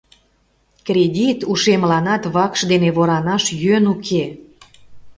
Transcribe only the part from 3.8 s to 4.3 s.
уке...